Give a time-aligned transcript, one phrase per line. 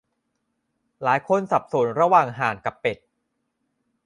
[1.03, 2.97] หลายคนสับสนระหว่างห่านกับเป็ด